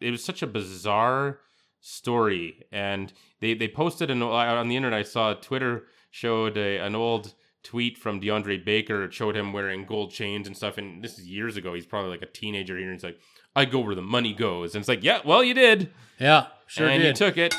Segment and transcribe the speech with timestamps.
[0.00, 1.40] it was such a bizarre
[1.80, 4.98] story, and they they posted an on the internet.
[4.98, 9.04] I saw Twitter showed a, an old tweet from DeAndre Baker.
[9.04, 11.74] It showed him wearing gold chains and stuff, and this is years ago.
[11.74, 13.18] He's probably like a teenager here, and he's like,
[13.54, 16.88] "I go where the money goes," and it's like, "Yeah, well, you did, Yeah, sure
[16.88, 17.08] and did.
[17.08, 17.54] you took it."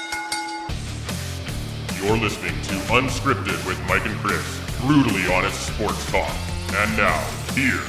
[2.03, 4.43] You're listening to Unscripted with Mike and Chris,
[4.81, 6.33] brutally honest sports talk.
[6.73, 7.19] And now,
[7.53, 7.79] here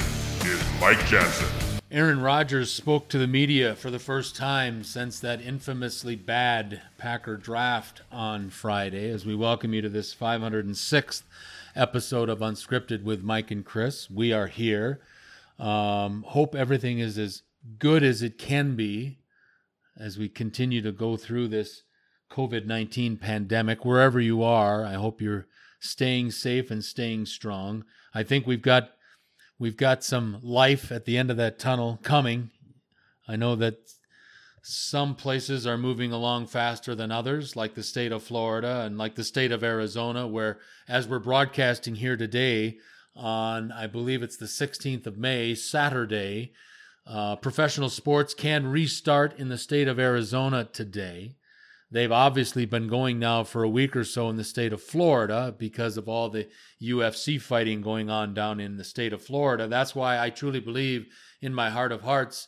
[0.45, 1.62] is Mike Jansen.
[1.93, 7.37] Aaron Rodgers spoke to the media for the first time since that infamously bad Packer
[7.37, 9.11] draft on Friday.
[9.11, 11.21] As we welcome you to this 506th
[11.75, 15.01] episode of Unscripted with Mike and Chris, we are here.
[15.59, 17.43] Um, hope everything is as
[17.77, 19.19] good as it can be
[19.95, 21.83] as we continue to go through this
[22.31, 23.85] COVID 19 pandemic.
[23.85, 25.45] Wherever you are, I hope you're
[25.79, 27.85] staying safe and staying strong.
[28.15, 28.93] I think we've got
[29.59, 32.51] we've got some life at the end of that tunnel coming.
[33.27, 33.77] I know that
[34.61, 39.15] some places are moving along faster than others, like the state of Florida and like
[39.15, 42.77] the state of Arizona, where as we're broadcasting here today
[43.15, 46.53] on, I believe it's the 16th of May, Saturday,
[47.05, 51.35] uh, professional sports can restart in the state of Arizona today.
[51.93, 55.53] They've obviously been going now for a week or so in the state of Florida
[55.57, 56.49] because of all the
[56.81, 59.67] UFC fighting going on down in the state of Florida.
[59.67, 61.05] That's why I truly believe
[61.39, 62.47] in my heart of hearts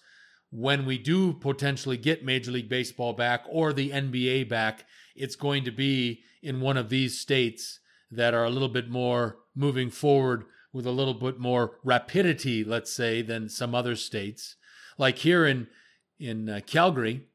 [0.58, 4.86] when we do potentially get Major League Baseball back or the NBA back,
[5.16, 7.80] it's going to be in one of these states
[8.10, 12.94] that are a little bit more moving forward with a little bit more rapidity, let's
[12.94, 14.56] say, than some other states.
[14.98, 15.68] Like here in
[16.18, 17.26] in uh, Calgary,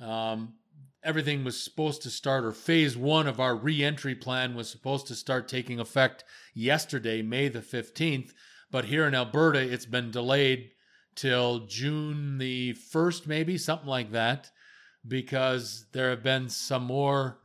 [0.00, 0.54] um,
[1.02, 5.14] everything was supposed to start, or phase one of our re-entry plan was supposed to
[5.14, 8.32] start taking effect yesterday, May the fifteenth.
[8.70, 10.70] But here in Alberta, it's been delayed
[11.16, 14.50] till June the 1st, maybe something like that,
[15.06, 17.40] because there have been some more,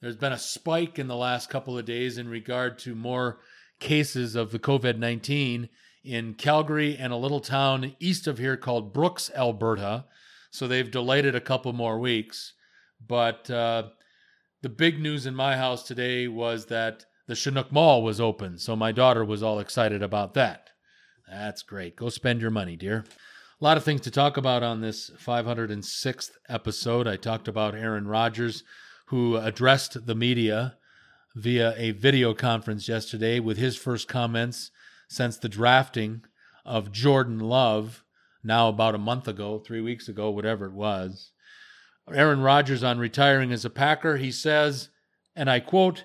[0.00, 3.40] there's been a spike in the last couple of days in regard to more
[3.78, 5.68] cases of the COVID 19
[6.04, 10.04] in Calgary and a little town east of here called Brooks, Alberta.
[10.50, 12.52] So they've delayed it a couple more weeks.
[13.06, 13.88] But uh,
[14.62, 18.58] the big news in my house today was that the Chinook Mall was open.
[18.58, 20.70] So my daughter was all excited about that.
[21.28, 21.96] That's great.
[21.96, 23.04] Go spend your money, dear.
[23.60, 27.06] A lot of things to talk about on this 506th episode.
[27.06, 28.62] I talked about Aaron Rodgers,
[29.06, 30.76] who addressed the media
[31.34, 34.70] via a video conference yesterday with his first comments
[35.08, 36.24] since the drafting
[36.64, 38.04] of Jordan Love,
[38.42, 41.32] now about a month ago, three weeks ago, whatever it was.
[42.12, 44.90] Aaron Rodgers on retiring as a Packer, he says,
[45.34, 46.04] and I quote,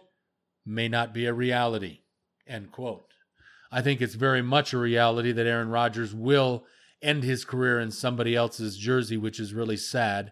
[0.65, 1.99] may not be a reality,
[2.47, 3.05] end quote.
[3.71, 6.65] I think it's very much a reality that Aaron Rodgers will
[7.01, 10.31] end his career in somebody else's jersey, which is really sad.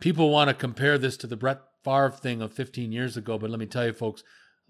[0.00, 3.50] People want to compare this to the Brett Favre thing of 15 years ago, but
[3.50, 4.22] let me tell you, folks,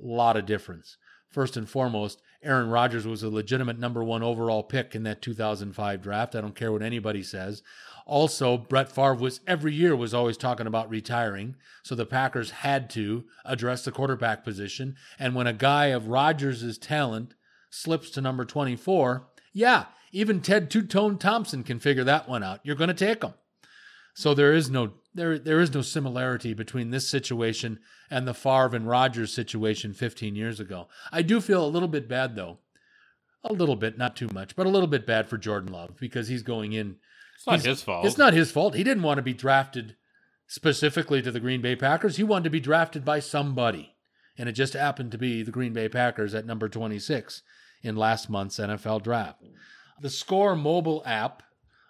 [0.02, 0.96] a lot of difference.
[1.28, 6.02] First and foremost, Aaron Rodgers was a legitimate number one overall pick in that 2005
[6.02, 6.34] draft.
[6.34, 7.62] I don't care what anybody says.
[8.10, 11.54] Also, Brett Favre was every year was always talking about retiring,
[11.84, 14.97] so the Packers had to address the quarterback position.
[15.16, 17.34] And when a guy of Rodgers' talent
[17.71, 22.59] slips to number 24, yeah, even Ted Two Tone Thompson can figure that one out.
[22.65, 23.34] You're going to take him.
[24.15, 27.78] So there is no there there is no similarity between this situation
[28.10, 30.88] and the Favre and Rodgers situation 15 years ago.
[31.12, 32.59] I do feel a little bit bad though.
[33.44, 36.27] A little bit, not too much, but a little bit bad for Jordan Love because
[36.27, 36.97] he's going in
[37.40, 38.04] It's not He's- his fault.
[38.04, 38.74] It's not his fault.
[38.74, 39.96] He didn't want to be drafted
[40.46, 42.16] specifically to the Green Bay Packers.
[42.18, 43.94] He wanted to be drafted by somebody.
[44.36, 47.42] And it just happened to be the Green Bay Packers at number 26
[47.82, 49.42] in last month's NFL draft.
[50.02, 51.42] The Score mobile app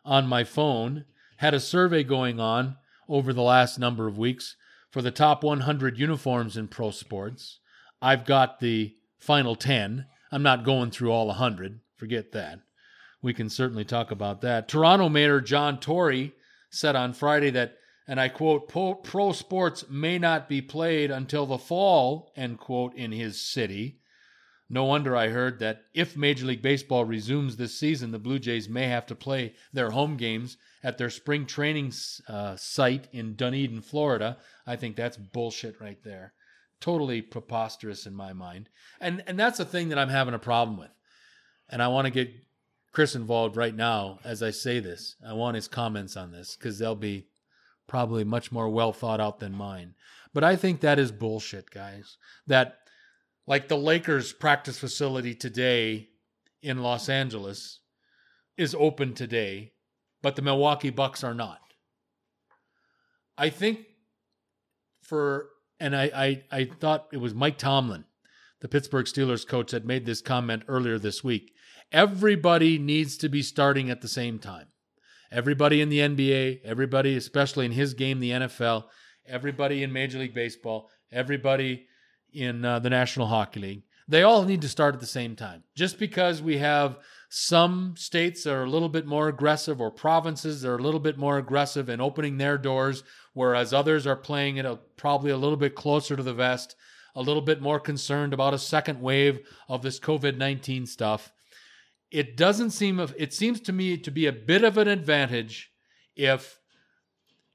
[0.05, 1.05] on my phone
[1.39, 2.77] had a survey going on
[3.09, 4.55] over the last number of weeks
[4.89, 7.59] for the top 100 uniforms in pro sports.
[8.01, 10.07] I've got the final 10.
[10.31, 11.81] I'm not going through all 100.
[11.97, 12.61] Forget that.
[13.23, 14.69] We can certainly talk about that.
[14.69, 16.33] Toronto Mayor John Tory
[16.71, 17.77] said on Friday that,
[18.07, 23.13] and I quote, pro, sports may not be played until the fall, end quote, in
[23.13, 23.99] his city.
[24.73, 28.69] No wonder I heard that if Major League Baseball resumes this season, the Blue Jays
[28.69, 31.93] may have to play their home games at their spring training
[32.29, 34.39] uh, site in Dunedin, Florida.
[34.67, 36.35] I think that's bullshit right there.
[36.81, 38.71] Totally preposterous in my mind.
[39.01, 40.91] And and that's a thing that I'm having a problem with.
[41.69, 42.33] And I want to get
[42.93, 45.17] Chris involved right now as I say this.
[45.27, 47.27] I want his comments on this because they'll be
[47.87, 49.95] probably much more well thought out than mine.
[50.33, 52.17] But I think that is bullshit, guys.
[52.47, 52.79] That
[53.47, 56.09] like the Lakers practice facility today
[56.63, 57.81] in Los Angeles
[58.57, 59.73] is open today,
[60.23, 61.61] but the Milwaukee Bucks are not.
[63.37, 63.87] I think
[65.03, 65.49] for
[65.81, 68.05] and I, I I thought it was Mike Tomlin,
[68.61, 71.53] the Pittsburgh Steelers coach, that made this comment earlier this week.
[71.93, 74.69] Everybody needs to be starting at the same time.
[75.33, 78.85] Everybody in the NBA, everybody, especially in his game, the NFL,
[79.27, 81.87] everybody in Major League Baseball, everybody
[82.33, 85.65] in uh, the National Hockey League, they all need to start at the same time.
[85.77, 86.99] Just because we have
[87.29, 91.01] some states that are a little bit more aggressive or provinces that are a little
[91.01, 93.03] bit more aggressive in opening their doors,
[93.35, 96.77] whereas others are playing it a, probably a little bit closer to the vest,
[97.15, 101.33] a little bit more concerned about a second wave of this COVID 19 stuff.
[102.11, 105.71] It doesn't seem, of it seems to me to be a bit of an advantage
[106.17, 106.59] if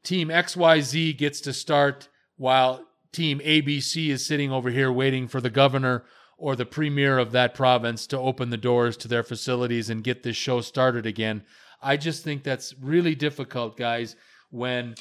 [0.04, 5.50] team XYZ gets to start while team ABC is sitting over here waiting for the
[5.50, 6.06] governor
[6.38, 10.24] or the premier of that province to open the doors to their facilities and get
[10.24, 11.44] this show started again.
[11.81, 14.16] I just think that's really difficult, guys,
[14.50, 14.96] when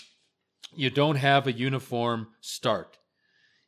[0.75, 2.99] you don't have a uniform start.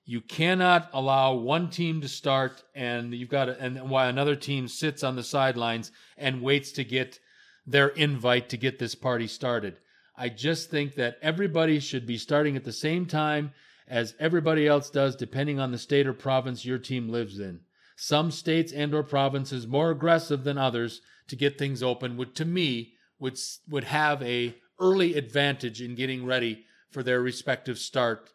[0.08, 4.68] You cannot allow one team to start and you've got to, and while another team
[4.68, 7.18] sits on the sidelines and waits to get
[7.66, 9.78] their invite to get this party started.
[10.16, 13.52] I just think that everybody should be starting at the same time
[13.88, 17.60] as everybody else does depending on the state or province your team lives in.
[17.96, 22.44] Some states and or provinces more aggressive than others to get things open would to
[22.44, 28.30] me would would have a early advantage in getting ready for their respective start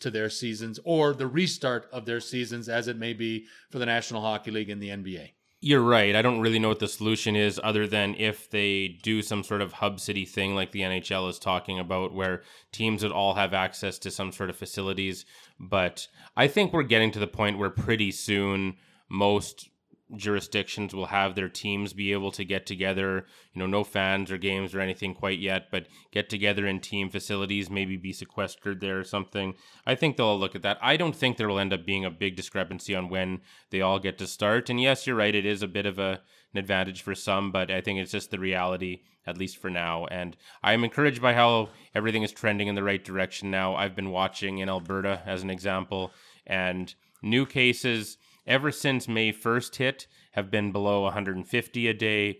[0.00, 3.86] to their seasons or the restart of their seasons as it may be for the
[3.86, 5.30] National Hockey League and the NBA.
[5.60, 6.14] You're right.
[6.14, 9.62] I don't really know what the solution is other than if they do some sort
[9.62, 13.54] of hub city thing like the NHL is talking about, where teams would all have
[13.54, 15.24] access to some sort of facilities.
[15.58, 16.06] But
[16.36, 18.76] I think we're getting to the point where pretty soon
[19.08, 19.70] most
[20.16, 23.26] jurisdictions will have their teams be able to get together.
[23.52, 27.08] You know no fans or games or anything quite yet but get together in team
[27.08, 29.54] facilities maybe be sequestered there or something.
[29.86, 30.78] I think they'll look at that.
[30.82, 33.40] I don't think there will end up being a big discrepancy on when
[33.70, 34.68] they all get to start.
[34.68, 36.20] And yes you're right it is a bit of a,
[36.52, 40.04] an advantage for some but i think it's just the reality at least for now.
[40.06, 43.74] And i'm encouraged by how everything is trending in the right direction now.
[43.74, 46.12] I've been watching in alberta as an example
[46.46, 52.38] and new cases ever since May 1st hit have been below 150 a day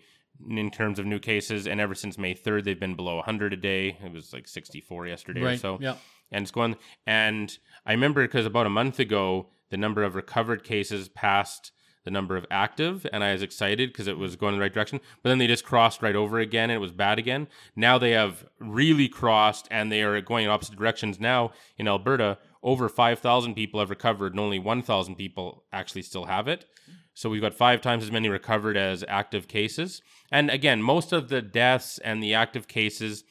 [0.49, 3.57] in terms of new cases, and ever since May 3rd they've been below 100 a
[3.57, 3.97] day.
[4.03, 5.55] It was like 64 yesterday right.
[5.55, 5.77] or so.
[5.81, 5.95] Yeah.
[6.31, 6.75] And it's going.
[7.05, 11.71] And I remember because about a month ago the number of recovered cases passed
[12.03, 14.73] the number of active, and I was excited because it was going in the right
[14.73, 15.01] direction.
[15.23, 17.47] But then they just crossed right over again, and it was bad again.
[17.75, 22.37] Now they have really crossed, and they are going in opposite directions now in Alberta
[22.65, 26.65] over 5,000 people have recovered and only 1,000 people actually still have it.
[27.13, 30.01] So we've got five times as many recovered as active cases.
[30.31, 33.23] And again, most of the deaths and the active cases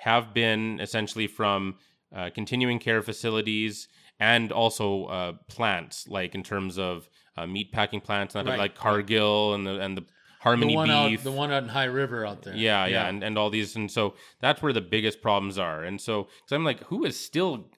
[0.00, 1.76] have been essentially from
[2.16, 3.86] uh, continuing care facilities
[4.18, 8.58] and also uh, plants, like in terms of uh, meat packing plants, not Right.
[8.58, 10.04] like Cargill and the and the
[10.40, 11.20] Harmony the one beef.
[11.20, 12.54] out, the one out in High River out there.
[12.54, 13.74] Yeah, yeah, And, and all these.
[13.76, 15.82] And so that's where the biggest problems are.
[15.82, 17.68] And so, because I'm like, who is still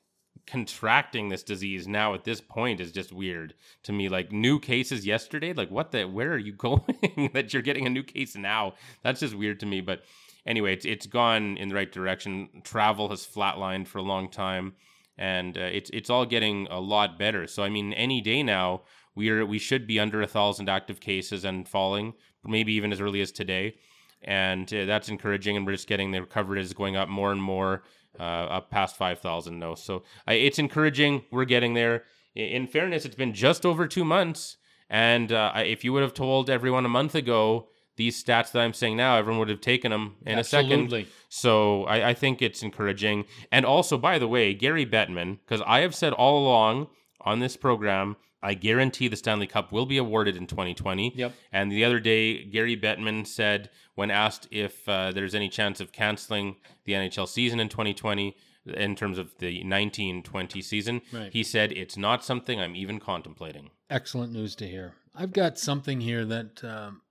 [0.50, 3.55] contracting this disease now at this point is just weird
[3.85, 4.08] to me.
[4.08, 7.91] Like new cases yesterday, like what the, where are you going that you're getting a
[7.91, 8.75] new case now?
[9.02, 9.81] That's just weird to me.
[9.81, 10.02] But
[10.44, 12.49] anyway, it's, it's gone in the right direction.
[12.64, 14.75] Travel has flatlined for a long time
[15.17, 17.47] and uh, it's, it's all getting a lot better.
[17.47, 18.83] So, I mean, any day now,
[19.14, 22.14] we are, we should be under a thousand active cases and falling,
[22.45, 23.76] maybe even as early as today
[24.23, 25.57] and uh, that's encouraging.
[25.57, 27.83] And we're just getting the recovery is going up more and more,
[28.20, 29.74] uh, up past five thousand no.
[29.74, 31.24] So uh, it's encouraging.
[31.30, 32.04] We're getting there.
[32.34, 34.58] In fairness, it's been just over two months,
[34.88, 38.72] and uh, if you would have told everyone a month ago these stats that I'm
[38.72, 40.84] saying now, everyone would have taken them in a second.
[40.84, 41.08] Absolutely.
[41.28, 43.26] So I, I think it's encouraging.
[43.52, 46.88] And also, by the way, Gary Bettman, because I have said all along
[47.20, 51.12] on this program, I guarantee the Stanley Cup will be awarded in 2020.
[51.14, 51.34] Yep.
[51.52, 53.68] And the other day, Gary Bettman said,
[54.00, 58.97] when asked if uh, there's any chance of canceling the NHL season in 2020, in
[58.97, 61.30] terms of the 1920 season, Right.
[61.30, 63.69] he said, it's not something I'm even contemplating.
[63.90, 64.95] Excellent news to hear.
[65.14, 67.02] I've got something here that um,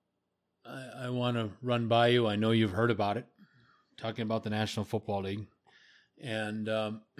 [0.65, 2.25] I, I want to run by you.
[2.25, 3.27] I know you've heard about it,
[3.96, 5.46] talking about the National Football League.
[6.19, 7.01] And um,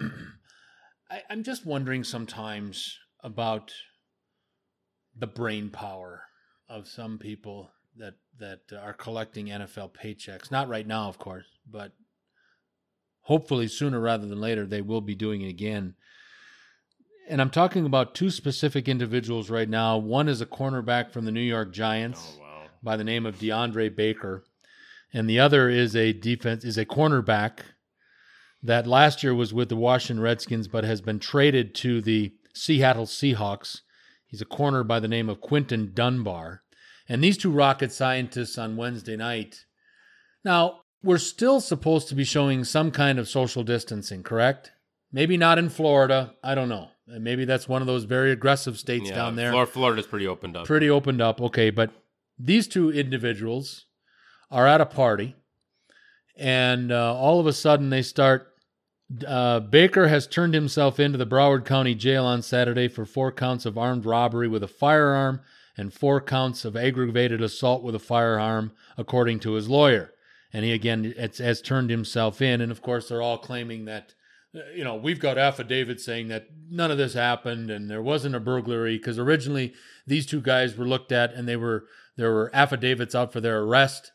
[1.08, 3.72] I, I'm just wondering sometimes about
[5.16, 6.24] the brain power
[6.68, 10.50] of some people that that are collecting NFL paychecks.
[10.50, 11.92] Not right now, of course, but
[13.22, 15.94] hopefully sooner rather than later they will be doing it again.
[17.28, 19.98] And I'm talking about two specific individuals right now.
[19.98, 22.62] One is a cornerback from the New York Giants oh, wow.
[22.82, 24.44] by the name of DeAndre Baker,
[25.12, 27.60] and the other is a defense is a cornerback
[28.62, 33.06] that last year was with the Washington Redskins, but has been traded to the Seattle
[33.06, 33.80] Seahawks.
[34.26, 36.59] He's a corner by the name of Quinton Dunbar.
[37.10, 39.64] And these two rocket scientists on Wednesday night.
[40.44, 44.70] Now, we're still supposed to be showing some kind of social distancing, correct?
[45.10, 46.34] Maybe not in Florida.
[46.44, 46.90] I don't know.
[47.08, 49.50] Maybe that's one of those very aggressive states Yeah, down there.
[49.50, 50.66] Flor- Florida's pretty opened up.
[50.66, 51.40] Pretty opened up.
[51.40, 51.90] Okay, but
[52.38, 53.86] these two individuals
[54.48, 55.34] are at a party,
[56.36, 58.46] and uh, all of a sudden they start.
[59.26, 63.66] Uh, Baker has turned himself into the Broward County Jail on Saturday for four counts
[63.66, 65.40] of armed robbery with a firearm
[65.76, 70.12] and four counts of aggravated assault with a firearm, according to his lawyer.
[70.52, 74.14] And he again has, has turned himself in, and of course they're all claiming that
[74.54, 78.34] uh, you know, we've got affidavits saying that none of this happened and there wasn't
[78.34, 79.72] a burglary because originally
[80.06, 81.84] these two guys were looked at and they were
[82.16, 84.10] there were affidavits out for their arrest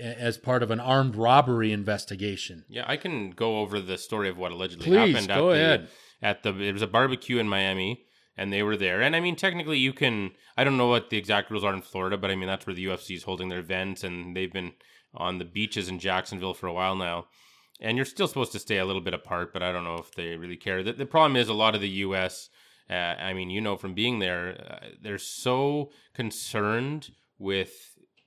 [0.00, 2.64] as part of an armed robbery investigation.
[2.68, 5.28] Yeah, I can go over the story of what allegedly Please, happened.
[5.28, 5.88] go at the, ahead.
[6.22, 8.04] At the it was a barbecue in Miami,
[8.40, 9.02] and they were there.
[9.02, 10.30] And I mean, technically, you can.
[10.56, 12.74] I don't know what the exact rules are in Florida, but I mean that's where
[12.74, 14.72] the UFC is holding their events, and they've been
[15.14, 17.26] on the beaches in Jacksonville for a while now.
[17.82, 20.14] And you're still supposed to stay a little bit apart, but I don't know if
[20.14, 20.82] they really care.
[20.82, 22.48] The, the problem is a lot of the U.S.
[22.88, 27.72] Uh, I mean, you know, from being there, uh, they're so concerned with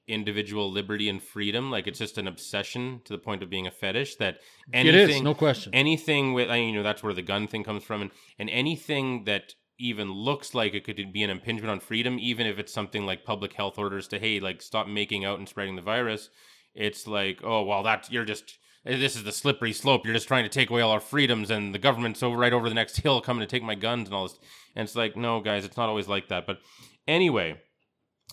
[0.07, 3.71] individual liberty and freedom like it's just an obsession to the point of being a
[3.71, 4.39] fetish that
[4.73, 5.73] anything it is, no question.
[5.73, 8.49] anything with I mean, you know that's where the gun thing comes from and, and
[8.49, 12.73] anything that even looks like it could be an impingement on freedom even if it's
[12.73, 16.29] something like public health orders to hey like stop making out and spreading the virus.
[16.75, 20.05] It's like oh well that you're just this is the slippery slope.
[20.05, 22.67] You're just trying to take away all our freedoms and the government's over right over
[22.67, 24.37] the next hill coming to take my guns and all this.
[24.75, 26.45] And it's like no guys it's not always like that.
[26.45, 26.59] But
[27.07, 27.61] anyway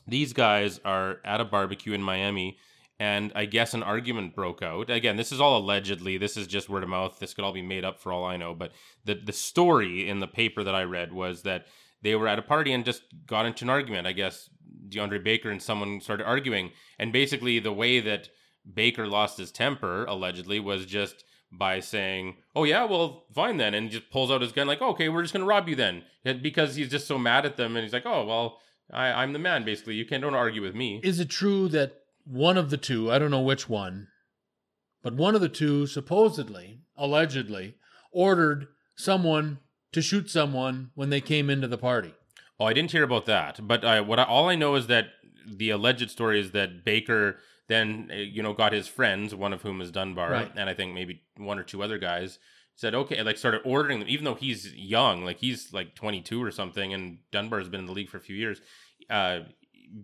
[0.06, 2.58] these guys are at a barbecue in Miami,
[3.00, 4.90] and I guess an argument broke out.
[4.90, 6.18] Again, this is all allegedly.
[6.18, 7.18] This is just word of mouth.
[7.18, 8.54] This could all be made up for all I know.
[8.54, 8.72] But
[9.06, 11.66] the the story in the paper that I read was that
[12.02, 14.06] they were at a party and just got into an argument.
[14.06, 14.50] I guess
[14.88, 18.28] DeAndre Baker and someone started arguing, and basically the way that
[18.72, 23.90] Baker lost his temper allegedly was just by saying, "Oh yeah, well, fine then," and
[23.90, 26.04] just pulls out his gun like, "Okay, we're just gonna rob you then,"
[26.42, 28.60] because he's just so mad at them, and he's like, "Oh well."
[28.92, 29.94] I, I'm the man, basically.
[29.94, 30.98] You can't don't argue with me.
[31.04, 34.08] Is it true that one of the two, I don't know which one,
[35.02, 37.74] but one of the two supposedly, allegedly,
[38.12, 39.58] ordered someone
[39.92, 42.14] to shoot someone when they came into the party?
[42.58, 43.66] Oh, I didn't hear about that.
[43.66, 45.06] But I, what I, all I know is that
[45.46, 49.62] the alleged story is that Baker then, uh, you know, got his friends, one of
[49.62, 50.52] whom is Dunbar, Right.
[50.56, 52.38] and I think maybe one or two other guys,
[52.74, 56.50] said okay, like started ordering them, even though he's young, like he's like 22 or
[56.50, 58.60] something, and Dunbar's been in the league for a few years.
[59.08, 59.40] Uh,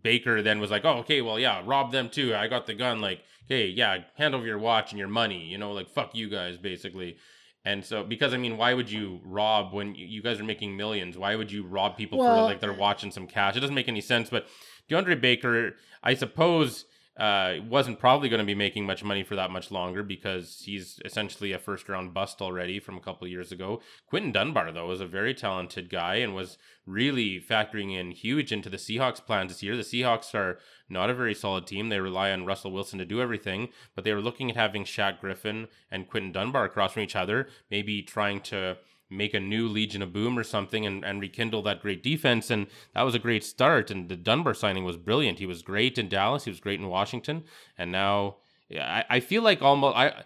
[0.02, 2.34] Baker then was like, oh, okay, well, yeah, rob them too.
[2.34, 3.00] I got the gun.
[3.00, 5.44] Like, hey, yeah, hand over your watch and your money.
[5.44, 7.16] You know, like fuck you guys, basically.
[7.64, 11.18] And so, because I mean, why would you rob when you, guys are making millions?
[11.18, 13.56] Why would you rob people for like they're watching some cash?
[13.56, 14.30] It doesn't make any sense.
[14.30, 14.46] But
[14.88, 16.84] DeAndre Baker, I suppose,
[17.16, 21.00] uh, wasn't probably going to be making much money for that much longer because he's
[21.04, 23.80] essentially a first round bust already from a couple years ago.
[24.06, 28.68] Quinton Dunbar, though, is a very talented guy and was really factoring in huge into
[28.68, 29.76] the Seahawks plans this year.
[29.76, 30.58] The Seahawks are
[30.90, 31.88] not a very solid team.
[31.88, 35.20] They rely on Russell Wilson to do everything, but they were looking at having Shaq
[35.20, 38.76] Griffin and Quinton Dunbar across from each other, maybe trying to
[39.08, 42.50] make a new Legion of Boom or something and, and rekindle that great defense.
[42.50, 43.90] And that was a great start.
[43.90, 45.38] And the Dunbar signing was brilliant.
[45.38, 46.44] He was great in Dallas.
[46.44, 47.44] He was great in Washington.
[47.78, 48.36] And now
[48.72, 50.24] I, I feel like almost I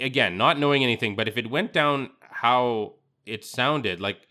[0.00, 2.94] again, not knowing anything, but if it went down how
[3.26, 4.27] it sounded, like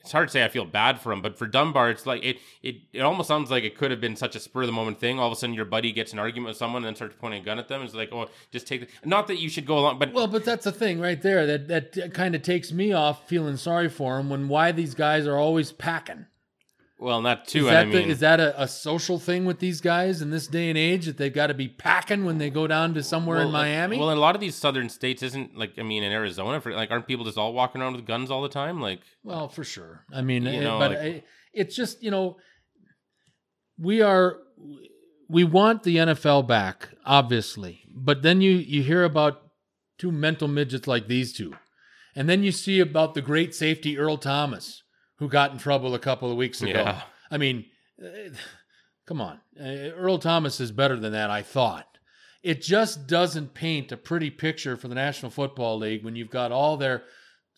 [0.00, 2.38] it's hard to say I feel bad for him, but for Dunbar, it's like it
[2.62, 5.00] it it almost sounds like it could have been such a spur of the moment
[5.00, 5.18] thing.
[5.18, 7.44] All of a sudden, your buddy gets an argument with someone and starts pointing a
[7.44, 7.82] gun at them.
[7.82, 8.90] It's like, oh, just take it.
[9.04, 11.68] Not that you should go along, but Well, but that's the thing right there that
[11.68, 15.36] that kind of takes me off feeling sorry for him when why these guys are
[15.36, 16.26] always packing.
[16.98, 17.66] Well, not too.
[17.66, 20.30] Is that, I mean, the, is that a, a social thing with these guys in
[20.30, 23.02] this day and age that they've got to be packing when they go down to
[23.02, 23.98] somewhere in well, uh, Miami?
[23.98, 26.72] Well, in a lot of these southern states, isn't like I mean, in Arizona, for
[26.72, 28.80] like, aren't people just all walking around with guns all the time?
[28.80, 30.04] Like, Well, for sure.
[30.12, 31.20] I mean, You eh, know, but like- eh,
[31.52, 32.36] it's just you know,
[33.76, 34.38] we are
[35.28, 39.42] we want the NFL back, obviously, but then you you hear about
[39.98, 41.54] two mental midgets like these two,
[42.14, 44.83] and then you see about the great safety Earl Thomas
[45.16, 46.72] who got in trouble a couple of weeks ago.
[46.72, 47.02] Yeah.
[47.30, 47.66] I mean,
[48.02, 48.30] eh,
[49.06, 51.30] come on, Eh, Earl Thomas is better than that.
[51.30, 51.88] I thought.
[52.42, 56.52] It just doesn't paint a pretty picture for the National Football League when you've got
[56.52, 57.04] all their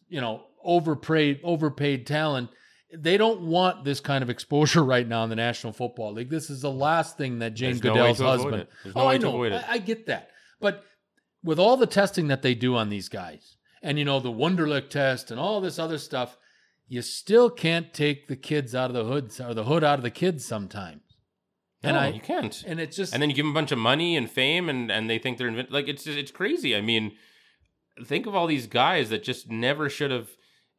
[0.09, 2.51] you know, overpaid overpaid talent.
[2.97, 6.31] They don't want this kind of exposure right now in the National Football League.
[6.31, 8.67] This is the last thing that Jane There's no Goodell's avoid husband.
[8.87, 9.45] No oh, I know.
[9.45, 10.85] I, I get that, but
[11.43, 14.91] with all the testing that they do on these guys, and you know the Wonderlic
[14.91, 16.37] test and all this other stuff,
[16.89, 20.03] you still can't take the kids out of the hood or the hood out of
[20.03, 21.03] the kids sometimes.
[21.83, 22.65] No, and I you can't.
[22.67, 24.91] and it's just and then you give them a bunch of money and fame, and
[24.91, 26.75] and they think they're invent- like it's just, it's crazy.
[26.75, 27.13] I mean,
[28.05, 30.31] think of all these guys that just never should have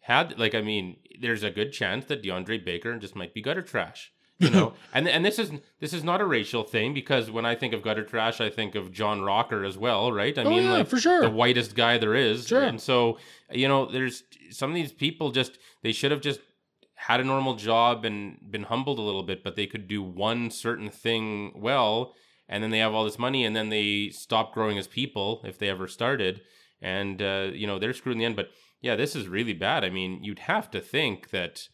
[0.01, 0.37] had.
[0.39, 4.11] Like, I mean, there's a good chance that DeAndre Baker just might be gutter trash.
[4.39, 7.55] You know, and and this is this is not a racial thing because when I
[7.55, 10.37] think of gutter trash, I think of John Rocker as well, right?
[10.37, 11.21] I Oh, mean, yeah, like for sure.
[11.21, 12.61] the whitest guy there is, Sure.
[12.63, 13.17] and so
[13.51, 16.39] you know, there's some of these people just they should have just
[16.95, 20.49] had a normal job and been humbled a little bit, but they could do one
[20.51, 22.13] certain thing well,
[22.49, 25.57] and then they have all this money, and then they stop growing as people if
[25.59, 26.41] they ever started,
[26.81, 28.35] and uh, you know they're screwed in the end.
[28.35, 28.49] But
[28.81, 29.83] yeah, this is really bad.
[29.83, 31.67] I mean, you'd have to think that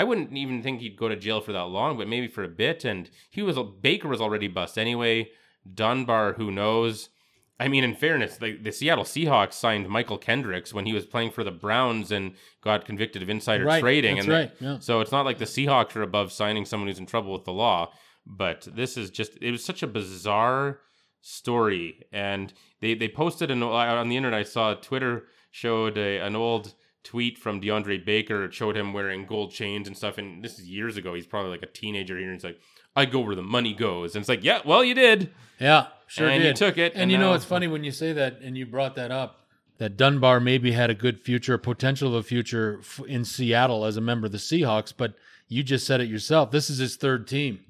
[0.00, 2.48] I wouldn't even think he'd go to jail for that long, but maybe for a
[2.48, 2.86] bit.
[2.86, 5.28] And he was Baker was already bust anyway.
[5.74, 7.10] Dunbar, who knows?
[7.58, 11.32] I mean, in fairness, the, the Seattle Seahawks signed Mychal Kendricks when he was playing
[11.32, 14.14] for the Browns and got convicted of insider Right, trading.
[14.14, 14.78] that's and right, yeah.
[14.78, 17.52] So it's not like the Seahawks are above signing someone who's in trouble with the
[17.52, 17.92] law.
[18.24, 20.80] But this is just, it was such a bizarre
[21.20, 22.06] story.
[22.10, 26.74] And they, they posted an, on the internet, I saw Twitter showed a, an old
[27.04, 28.44] tweet from DeAndre Baker.
[28.44, 30.18] It showed him wearing gold chains and stuff.
[30.18, 31.14] And this is years ago.
[31.14, 32.26] He's probably like a teenager here.
[32.26, 32.60] And he's like,
[32.96, 34.14] I go where the money goes.
[34.14, 35.30] And it's like, yeah, well, you did.
[35.58, 36.48] Yeah, sure And did.
[36.48, 38.66] you took it, And, and you know, it's funny when you say that, and you
[38.66, 39.36] brought that up.
[39.78, 44.00] That Dunbar maybe had a good future, potential of a future in Seattle as a
[44.02, 45.14] member of the Seahawks, but
[45.48, 46.50] you just said it yourself.
[46.50, 47.60] This is his third team,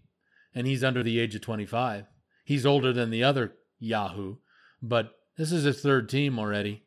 [0.55, 2.07] and he's under the age of 25.
[2.45, 4.37] He's older than the other Yahoo,
[4.83, 6.83] but this is his third team already.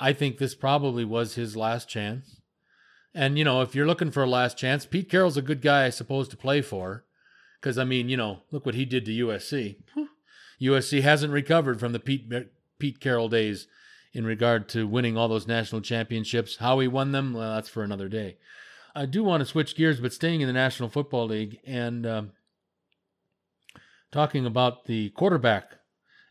[0.00, 2.40] I think this probably was his last chance.
[3.14, 5.84] And, you know, if you're looking for a last chance, Pete Carroll's a good guy,
[5.84, 7.04] I suppose, to play for.
[7.60, 9.76] Because, I mean, you know, look what he did to USC.
[10.60, 12.32] USC hasn't recovered from the Pete
[12.78, 13.66] Pete Carroll days
[14.12, 16.56] in regard to winning all those national championships.
[16.56, 18.38] How he won them, well, that's for another day.
[18.94, 22.32] I do want to switch gears, but staying in the National Football League and um,
[24.10, 25.79] talking about the quarterback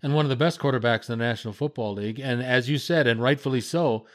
[0.01, 2.19] and one of the best quarterbacks in the National Football League.
[2.19, 4.05] And as you said, and rightfully so,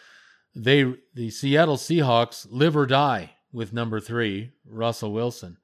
[0.55, 5.59] they the Seattle Seahawks live or die with number three, Russell Wilson.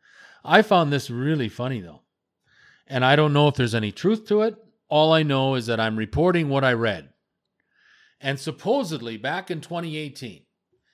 [0.44, 2.02] I found this really funny though.
[2.86, 4.56] And I don't know if there's any truth to it.
[4.88, 7.10] All I know is that I'm reporting what I read.
[8.20, 10.42] And supposedly back in 2018,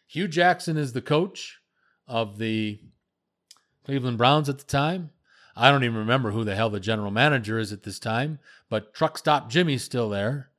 [0.06, 1.58] Hue Jackson is the coach
[2.06, 2.80] of the
[3.84, 5.10] Cleveland Browns at the time.
[5.56, 8.94] I don't even remember who the hell the general manager is at this time, but
[8.94, 10.50] Truck Stop Jimmy's still there.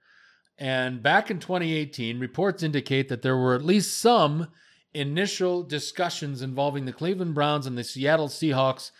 [0.57, 4.47] And back in 2018, reports indicate that there were at least some
[4.93, 8.91] initial discussions involving the Cleveland Browns and the Seattle Seahawks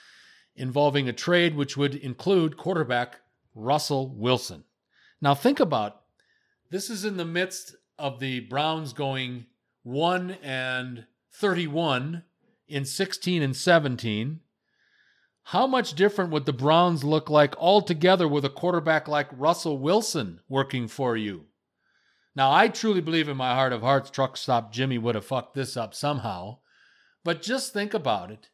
[0.56, 3.22] involving a trade which would include quarterback
[3.56, 4.64] Russell Wilson.
[5.22, 6.02] Now, think about
[6.70, 9.46] this is in the midst of the Browns going
[9.84, 12.24] 1 and 31
[12.68, 14.42] in 16 and 17.
[15.52, 20.42] How much different would the Browns look like altogether with a quarterback like Russell Wilson
[20.50, 21.46] working for you?
[22.36, 25.54] Now, I truly believe in my heart of hearts, truck stop Jimmy would have fucked
[25.54, 26.58] this up somehow.
[27.24, 28.50] But just think about it.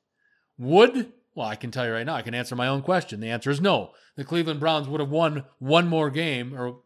[0.59, 3.21] Would, well, I can tell you right now, I can answer my own question.
[3.21, 3.93] The answer is no.
[4.15, 6.81] The Cleveland Browns would have won one more game or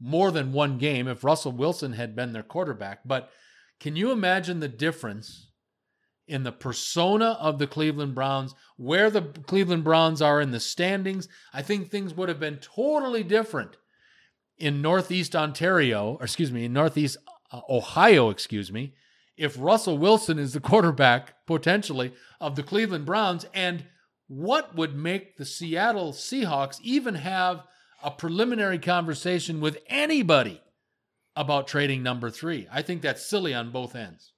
[0.00, 3.02] more than one game if Russell Wilson had been their quarterback.
[3.04, 3.30] But
[3.78, 5.51] can you imagine the difference
[6.26, 11.28] in the persona of the Cleveland Browns, where the Cleveland Browns are in the standings?
[11.52, 13.76] I think things would have been totally different
[14.56, 17.16] in Northeast Ontario, or excuse me, in Northeast
[17.50, 18.94] uh, Ohio, excuse me,
[19.36, 23.46] if Russell Wilson is the quarterback potentially of the Cleveland Browns.
[23.52, 23.84] And
[24.28, 27.64] what would make the Seattle Seahawks even have
[28.02, 30.60] a preliminary conversation with anybody
[31.34, 32.68] about trading number three?
[32.70, 34.32] I think that's silly on both ends.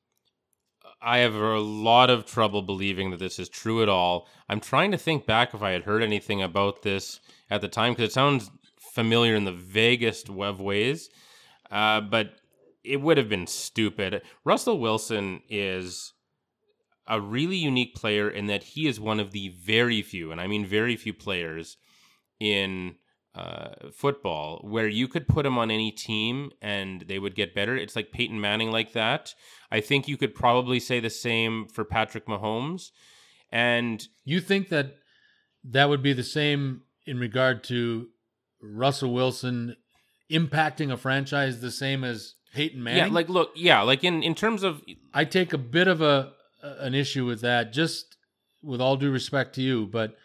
[1.05, 4.27] I have a lot of trouble believing that this is true at all.
[4.49, 7.93] I'm trying to think back if I had heard anything about this at the time
[7.93, 8.51] because it sounds
[8.95, 11.11] familiar in the vaguest of ways,
[11.71, 12.37] uh, but
[12.83, 14.23] it would have been stupid.
[14.45, 16.15] Russell Wilson is
[17.07, 20.47] a really unique player in that he is one of the very few, and I
[20.47, 21.77] mean very few players
[22.41, 22.97] in
[23.35, 27.77] uh, football where you could put him on any team and they would get better.
[27.77, 29.35] It's like Peyton Manning like that.
[29.71, 32.91] I think you could probably say the same for Patrick Mahomes.
[33.51, 34.97] And You think that
[35.65, 38.09] that would be the same in regard to
[38.61, 39.77] Russell Wilson
[40.31, 43.07] impacting a franchise the same as Peyton Manning?
[43.07, 46.33] yeah, like look, yeah, like in in terms of I take a bit of a
[46.63, 48.17] an issue with that, just
[48.63, 50.17] with all due respect to you, but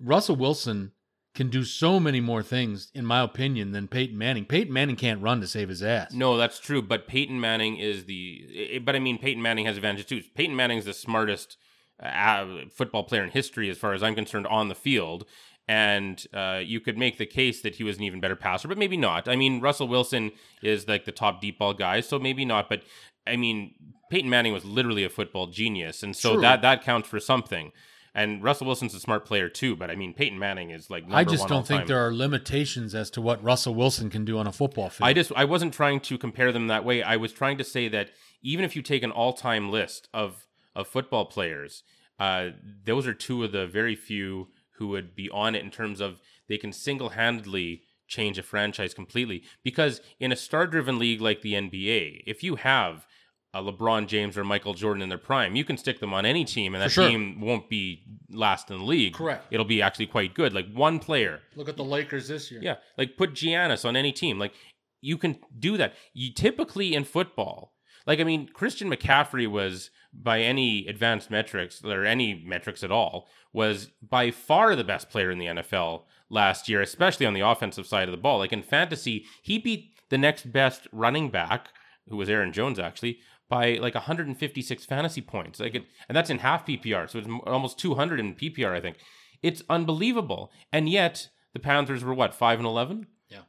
[0.00, 0.92] Russell Wilson
[1.38, 4.44] can do so many more things, in my opinion, than Peyton Manning.
[4.44, 6.12] Peyton Manning can't run to save his ass.
[6.12, 6.82] No, that's true.
[6.82, 8.80] But Peyton Manning is the.
[8.84, 10.20] But I mean, Peyton Manning has advantages too.
[10.34, 11.56] Peyton Manning is the smartest
[12.02, 15.26] uh, football player in history, as far as I'm concerned, on the field.
[15.68, 18.78] And uh, you could make the case that he was an even better passer, but
[18.78, 19.28] maybe not.
[19.28, 22.68] I mean, Russell Wilson is like the top deep ball guy, so maybe not.
[22.68, 22.82] But
[23.28, 23.74] I mean,
[24.10, 26.40] Peyton Manning was literally a football genius, and so True.
[26.40, 27.70] that that counts for something.
[28.18, 31.04] And Russell Wilson's a smart player too, but I mean, Peyton Manning is like.
[31.08, 31.86] I just don't think time.
[31.86, 35.08] there are limitations as to what Russell Wilson can do on a football field.
[35.08, 37.00] I just I wasn't trying to compare them that way.
[37.00, 38.10] I was trying to say that
[38.42, 41.84] even if you take an all-time list of of football players,
[42.18, 42.48] uh,
[42.84, 46.20] those are two of the very few who would be on it in terms of
[46.48, 49.44] they can single-handedly change a franchise completely.
[49.62, 53.06] Because in a star-driven league like the NBA, if you have
[53.54, 56.44] a LeBron James or Michael Jordan in their prime, you can stick them on any
[56.44, 57.08] team, and that sure.
[57.08, 59.14] team won't be last in the league.
[59.14, 59.46] Correct.
[59.50, 60.52] It'll be actually quite good.
[60.52, 62.60] Like one player Look at the Lakers this year.
[62.62, 64.38] yeah, like put Giannis on any team.
[64.38, 64.52] Like
[65.00, 65.94] you can do that.
[66.12, 67.72] You typically in football,
[68.06, 73.28] like I mean, Christian McCaffrey was by any advanced metrics or any metrics at all,
[73.52, 77.86] was by far the best player in the NFL last year, especially on the offensive
[77.86, 78.38] side of the ball.
[78.38, 81.68] Like in fantasy, he beat the next best running back,
[82.08, 85.60] who was Aaron Jones actually, by like 156 fantasy points.
[85.60, 88.98] Like it, and that's in half PPR, so it's almost 200 in PPR, I think.
[89.42, 90.50] It's unbelievable.
[90.72, 93.06] And yet the Panthers were what, 5 and 11?
[93.28, 93.42] Yeah,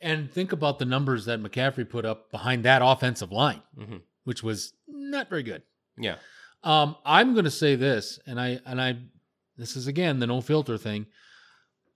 [0.00, 4.02] And think about the numbers that McCaffrey put up behind that offensive line, Mhm.
[4.24, 5.62] which was not very good.
[5.98, 6.16] Yeah.
[6.62, 8.96] Um, I'm going to say this, and I and I,
[9.56, 11.06] this is again the no filter thing.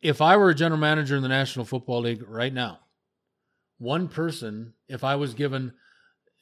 [0.03, 2.81] If I were a general manager in the National Football League right now,
[3.79, 5.73] one person, if I was given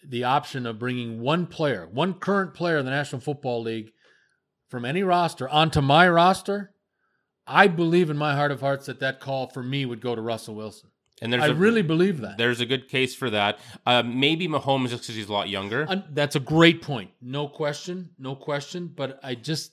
[0.04, 3.92] the option of bringing one player, one current player in the National Football League
[4.68, 6.72] from any roster onto my roster,
[7.46, 10.20] I believe in my heart of hearts that that call for me would go to
[10.20, 10.90] Russell Wilson.
[11.22, 12.36] And there's I a, really believe that.
[12.36, 13.58] there's a good case for that.
[13.86, 15.86] Uh, maybe Mahomes just because he's a lot younger.
[15.88, 17.10] Un- that's a great point.
[17.22, 18.10] No question.
[18.18, 18.92] No question.
[18.94, 19.72] But I just,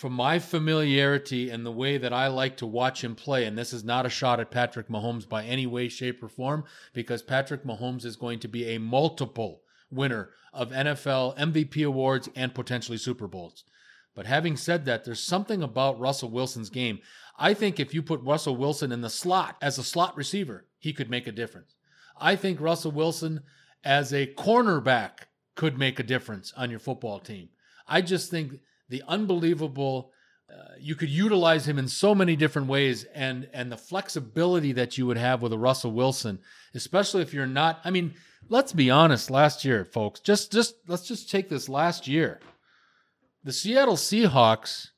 [0.00, 3.74] from my familiarity and the way that I like to watch him play, and this
[3.74, 7.64] is not a shot at Patrick Mahomes by any way, shape, or form, because Patrick
[7.64, 9.60] Mahomes is going to be a multiple
[9.90, 13.64] winner of NFL MVP awards and potentially Super Bowls.
[14.14, 17.00] But having said that, there's something about Russell Wilson's game.
[17.38, 20.94] I think if you put Russell Wilson in the slot as a slot receiver, he
[20.94, 21.74] could make a difference.
[22.18, 23.42] I think Russell Wilson
[23.84, 27.50] as a cornerback could make a difference on your football team.
[27.86, 28.60] I just think
[28.90, 30.12] the unbelievable
[30.50, 34.98] uh, you could utilize him in so many different ways and and the flexibility that
[34.98, 36.40] you would have with a Russell Wilson,
[36.74, 38.14] especially if you're not I mean,
[38.48, 42.40] let's be honest, last year, folks, just just let's just take this last year.
[43.44, 44.88] The Seattle Seahawks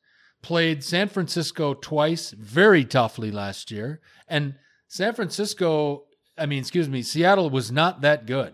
[0.41, 4.55] played San Francisco twice very toughly last year and
[4.89, 6.05] San Francisco,
[6.37, 8.53] I mean, excuse me, Seattle was not that good.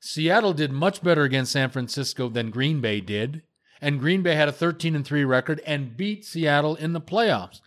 [0.00, 3.42] Seattle did much better against San Francisco than Green Bay did,
[3.80, 7.60] and Green Bay had a 13 and 3 record and beat Seattle in the playoffs.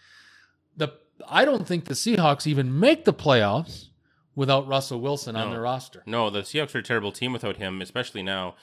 [0.76, 0.93] The
[1.28, 3.88] I don't think the Seahawks even make the playoffs
[4.36, 6.04] without Russell Wilson on their roster.
[6.06, 8.56] No, the Seahawks are a terrible team without him, especially now.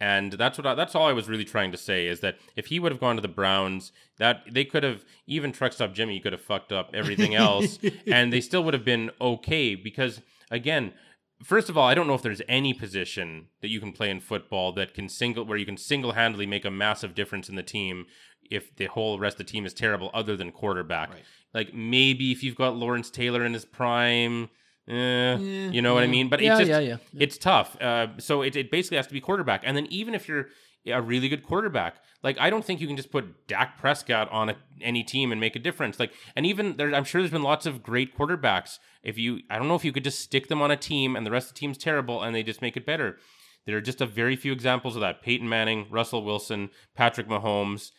[0.00, 2.66] And that's what I, that's all I was really trying to say is that if
[2.66, 6.20] he would have gone to the Browns, that they could have even truck stop Jimmy
[6.20, 9.74] could have fucked up everything else, and they still would have been okay.
[9.74, 10.92] Because again,
[11.42, 14.20] first of all, I don't know if there's any position that you can play in
[14.20, 17.62] football that can single where you can single handedly make a massive difference in the
[17.62, 18.06] team
[18.50, 21.10] if the whole rest of the team is terrible, other than quarterback.
[21.10, 21.24] Right.
[21.54, 24.48] Like maybe if you've got Lawrence Taylor in his prime.
[24.88, 26.30] Eh, you know what I mean?
[26.30, 27.22] But yeah, it's just, yeah, yeah.
[27.22, 27.76] it's tough.
[27.78, 29.60] Uh, so it, it basically has to be quarterback.
[29.64, 30.46] And then even if you're
[30.86, 34.48] a really good quarterback, like I don't think you can just put Dak Prescott on
[34.50, 35.98] a, any team and make a difference.
[36.00, 38.78] Like, and even there, I'm sure there's been lots of great quarterbacks.
[39.02, 41.26] If you, I don't know if you could just stick them on a team and
[41.26, 43.18] the rest of the team's terrible and they just make it better.
[43.66, 45.22] There are just a very few examples of that.
[45.22, 47.90] Peyton Manning, Russell Wilson, Patrick Mahomes.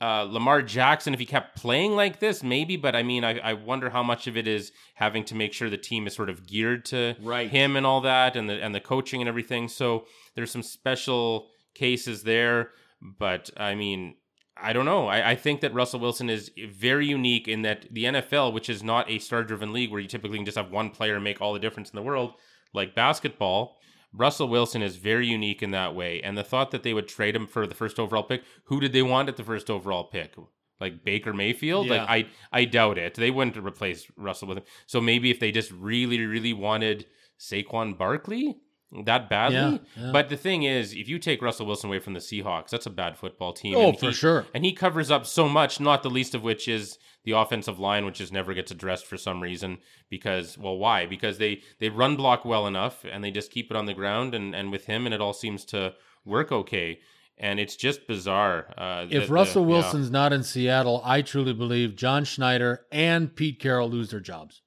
[0.00, 3.52] Uh, Lamar Jackson, if he kept playing like this, maybe, but I mean, I, I
[3.52, 6.46] wonder how much of it is having to make sure the team is sort of
[6.46, 7.48] geared to Right.
[7.48, 9.68] him and all that, and the and the coaching and everything.
[9.68, 14.16] So there's some special cases there, but I mean,
[14.56, 15.08] I don't know.
[15.08, 18.82] I, I think that Russell Wilson is very unique in that the NFL, which is
[18.82, 21.58] not a star-driven league where you typically can just have one player make all the
[21.58, 22.34] difference in the world,
[22.72, 23.76] like basketball.
[24.12, 26.22] Russell Wilson is very unique in that way.
[26.22, 28.92] And the thought that they would trade him for the first overall pick, who did
[28.92, 30.36] they want at the first overall pick?
[30.80, 31.86] Like Baker Mayfield?
[31.86, 32.04] Yeah.
[32.04, 32.08] Like
[32.52, 33.14] I I doubt it.
[33.14, 34.64] They wouldn't replace Russell with him.
[34.86, 37.06] So maybe if they just really, really wanted
[37.40, 38.56] Saquon Barkley,
[39.04, 39.56] that badly.
[39.56, 40.12] Yeah, yeah.
[40.12, 42.90] But the thing is, if you take Russell Wilson away from the Seahawks, that's a
[42.90, 43.74] bad football team.
[43.76, 44.46] Oh, And for he- sure.
[44.54, 48.04] And he covers up so much, not the least of which is the offensive line,
[48.04, 49.78] which just never gets addressed for some reason.
[50.10, 51.06] Because, well, why?
[51.06, 54.34] Because they they run block well enough, and they just keep it on the ground,
[54.34, 55.94] and and with him, and it all seems to
[56.24, 57.00] work okay.
[57.36, 58.72] And it's just bizarre.
[58.78, 59.76] Uh, If the- Russell the- yeah.
[59.80, 64.62] Wilson's not in Seattle, I truly believe John Schneider and Pete Carroll lose their jobs.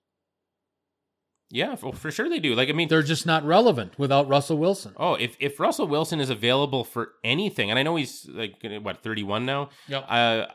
[1.49, 2.55] Yeah, for, for sure they do.
[2.55, 4.93] Like, I mean, They're just not relevant without Russell Wilson.
[4.97, 9.01] Oh, if if Russell Wilson is available for anything, and I know he's like what
[9.03, 10.05] thirty one now, Yep.
[10.09, 10.45] uh,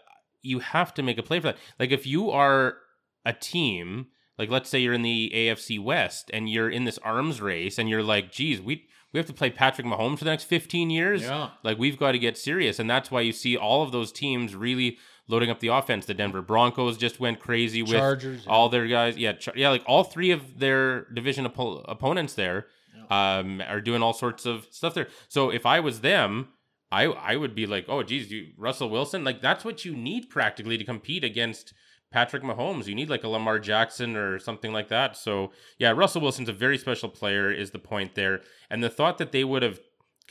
[0.42, 1.58] you have to make a play for that.
[1.78, 2.76] Like if you are
[3.24, 4.06] a team,
[4.38, 7.88] like let's say you're in the AFC West and you're in this arms race, and
[7.88, 11.22] you're like, geez, we we have to play Patrick Mahomes for the next fifteen years.
[11.22, 11.50] Yeah.
[11.62, 14.54] Like we've got to get serious, and that's why you see all of those teams
[14.54, 16.06] really loading up the offense.
[16.06, 18.52] The Denver Broncos just went crazy with Chargers, yeah.
[18.52, 19.16] all their guys.
[19.16, 22.66] Yeah, Char- yeah, like all three of their division oppo- opponents there
[23.10, 25.08] um, are doing all sorts of stuff there.
[25.28, 26.48] So if I was them,
[26.90, 30.30] I I would be like, oh, geez, you Russell Wilson, like that's what you need
[30.30, 31.74] practically to compete against
[32.10, 32.86] Patrick Mahomes.
[32.86, 35.16] You need like a Lamar Jackson or something like that.
[35.16, 38.42] So yeah, Russell Wilson's a very special player, is the point there.
[38.70, 39.80] And the thought that they would have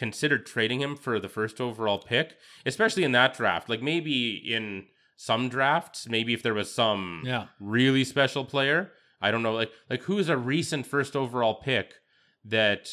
[0.05, 2.27] considered trading him for the first overall pick,
[2.65, 4.17] especially in that draft, like maybe
[4.55, 4.85] in
[5.15, 7.45] some drafts, maybe if there was some Yeah.
[7.59, 8.79] really special player.
[9.21, 11.87] I don't know, like like who's a recent first overall pick
[12.45, 12.83] that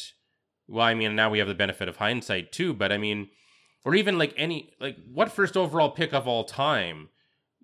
[0.67, 3.29] well, I mean now we have the benefit of hindsight too, but I mean
[3.85, 7.09] or even like any like what first overall pick of all time,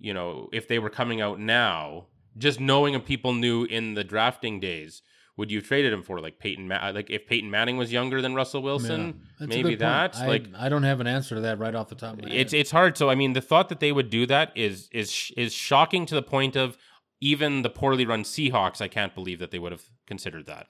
[0.07, 2.07] you know, if they were coming out now,
[2.45, 5.03] just knowing of people knew in the drafting days,
[5.37, 8.21] would you have traded him for like Peyton Ma- like if Peyton Manning was younger
[8.21, 9.47] than Russell Wilson, Yeah.
[9.47, 12.17] Maybe that I, like I don't have an answer to that right off the top
[12.17, 12.59] of my it's head.
[12.61, 12.97] it's hard.
[12.97, 16.15] So I mean, the thought that they would do that is is is shocking to
[16.15, 16.77] the point of
[17.21, 18.81] even the poorly run Seahawks.
[18.81, 20.67] I can't believe that they would have considered that.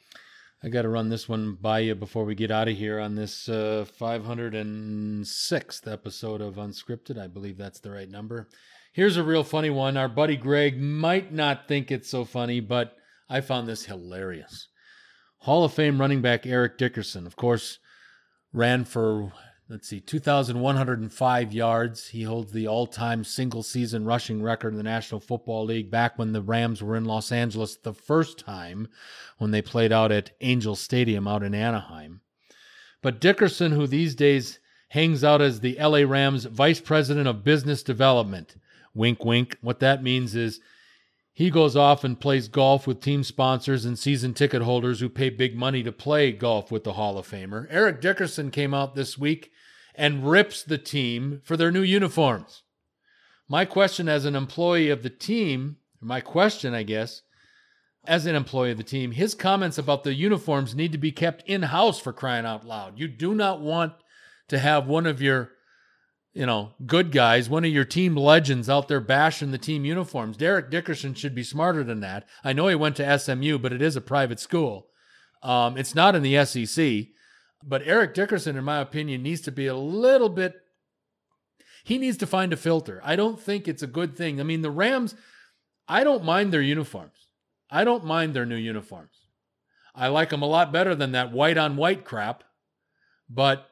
[0.64, 3.14] I got to run this one by you before we get out of here on
[3.14, 7.20] this uh, 506th episode of Unscripted.
[7.20, 8.48] I believe that's the right number.
[8.94, 9.98] Here's a real funny one.
[9.98, 12.96] Our buddy Greg might not think it's so funny, but
[13.30, 14.68] I found this hilarious.
[15.40, 17.80] Hall of Fame running back Eric Dickerson, of course,
[18.54, 19.32] ran for,
[19.70, 22.08] let's see, 2,105 yards.
[22.08, 26.18] He holds the all time single season rushing record in the National Football League back
[26.18, 28.88] when the Rams were in Los Angeles the first time
[29.38, 32.22] when they played out at Angel Stadium out in Anaheim.
[33.02, 34.60] But Dickerson, who these days
[34.90, 38.56] hangs out as the LA Rams Vice President of Business Development,
[38.96, 40.60] wink, wink, what that means is
[41.36, 45.30] he goes off and plays golf with team sponsors and season ticket holders who pay
[45.30, 47.68] big money to play golf with the Hall of Famer.
[47.70, 49.52] Eric Dickerson came out this week
[49.94, 52.64] and rips the team for their new uniforms.
[53.50, 57.22] My question as an employee of the team, my question, I guess,
[58.08, 61.44] as an employee of the team, his comments about the uniforms need to be kept
[61.50, 62.98] in house for crying out loud.
[62.98, 63.92] You do not want
[64.48, 65.52] to have one of your
[66.36, 70.36] you know, good guys, one of your team legends out there bashing the team uniforms.
[70.36, 72.28] Derek Dickerson should be smarter than that.
[72.44, 74.88] I know he went to SMU, but it is a private school.
[75.42, 77.08] Um, it's not in the SEC.
[77.64, 80.56] But Eric Dickerson, in my opinion, needs to be a little bit.
[81.84, 83.02] He needs to find a filter.
[83.04, 84.40] I don't think it's a good thing.
[84.40, 85.16] I mean, the Rams,
[85.88, 87.30] I don't mind their uniforms.
[87.72, 89.16] I don't mind their new uniforms.
[89.96, 92.44] I like them a lot better than that white on white crap,
[93.30, 93.68] but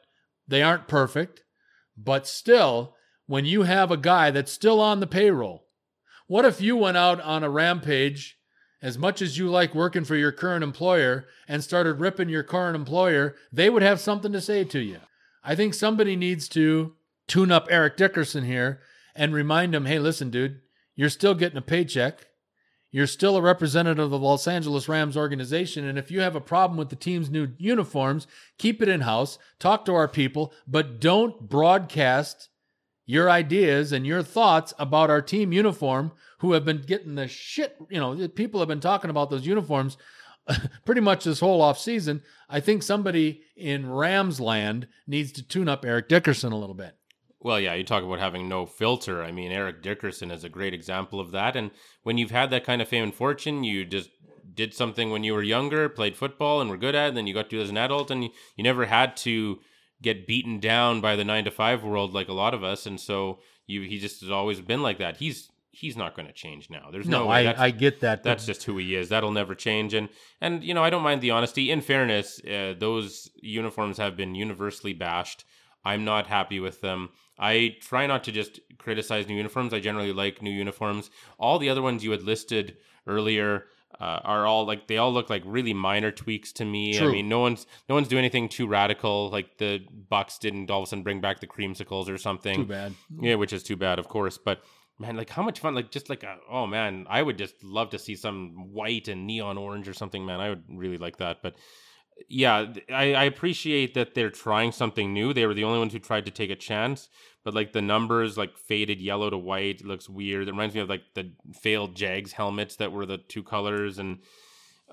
[0.48, 1.43] they aren't perfect.
[1.98, 2.96] But still,
[3.28, 5.66] when you have a guy that's still on the payroll,
[6.28, 8.38] what if you went out on a rampage,
[8.82, 12.76] as much as you like working for your current employer, and started ripping your current
[12.76, 13.36] employer?
[13.52, 15.00] They would have something to say to you.
[15.44, 16.94] I think somebody needs to
[17.28, 18.82] tune up Eric Dickerson here
[19.16, 20.62] and remind him hey, listen, dude,
[20.96, 22.28] you're still getting a paycheck.
[22.94, 25.84] You're still a representative of the Los Angeles Rams organization.
[25.84, 28.28] And if you have a problem with the team's new uniforms,
[28.60, 32.50] keep it in house, talk to our people, but don't broadcast
[33.08, 37.76] your ideas and your thoughts about our team uniform who have been getting the shit.
[37.90, 39.98] You know, people have been talking about those uniforms
[40.86, 42.22] pretty much this whole off season.
[42.48, 46.96] I think somebody in Rams land needs to tune up Eric Dickerson a little bit.
[47.44, 49.22] Well, yeah, you talk about having no filter.
[49.22, 51.56] I mean, Eric Dickerson is a great example of that.
[51.56, 51.72] And
[52.04, 54.10] when you've had that kind of fame and fortune, you just
[54.54, 57.08] did something when you were younger, played football, and were good at it.
[57.10, 59.18] And then you got to do it as an adult, and you, you never had
[59.18, 59.60] to
[60.02, 62.86] get beaten down by the nine to five world like a lot of us.
[62.86, 65.18] And so you, he just has always been like that.
[65.18, 66.90] He's he's not going to change now.
[66.92, 67.48] There's no, No, way.
[67.48, 68.22] I, I get that.
[68.22, 69.10] that's just who he is.
[69.10, 69.94] That'll never change.
[69.94, 70.08] And
[70.40, 71.72] and you know, I don't mind the honesty.
[71.72, 75.46] In fairness, uh, those uniforms have been universally bashed.
[75.84, 77.10] I'm not happy with them.
[77.38, 79.74] I try not to just criticize new uniforms.
[79.74, 81.10] I generally like new uniforms.
[81.38, 83.66] All the other ones you had listed earlier,
[84.00, 86.98] uh, are all like they all look like really minor tweaks to me.
[86.98, 87.10] True.
[87.10, 89.30] I mean, no one's no one's doing anything too radical.
[89.30, 92.56] Like the Bucks didn't all of a sudden bring back the creamsicles or something.
[92.56, 92.94] Too bad.
[93.20, 94.38] Yeah, which is too bad, of course.
[94.38, 94.64] But
[95.00, 95.76] man, like how much fun!
[95.76, 99.28] Like just like a, oh man, I would just love to see some white and
[99.28, 100.26] neon orange or something.
[100.26, 101.44] Man, I would really like that.
[101.44, 101.56] But
[102.28, 105.34] yeah, I, I appreciate that they're trying something new.
[105.34, 107.10] They were the only ones who tried to take a chance.
[107.44, 110.48] But like the numbers, like faded yellow to white, it looks weird.
[110.48, 114.20] It reminds me of like the failed Jags helmets that were the two colors and.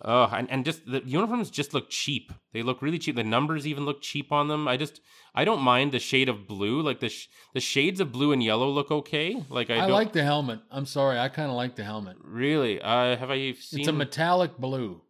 [0.02, 2.33] Oh, and, and just the uniforms just look cheap.
[2.54, 3.16] They look really cheap.
[3.16, 4.66] The numbers even look cheap on them.
[4.66, 5.02] I just
[5.35, 6.80] I don't mind the shade of blue.
[6.80, 9.44] Like the sh- the shades of blue and yellow look okay.
[9.50, 10.61] Like I, I, like the helmet.
[10.70, 12.16] I'm sorry, I kind of like the helmet.
[12.22, 12.80] really.
[12.80, 13.80] Uh, have I seen?
[13.80, 15.02] It's a metallic blue.